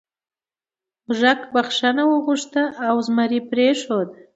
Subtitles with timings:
[1.05, 4.09] موږک بخښنه وغوښته او زمري پریښود.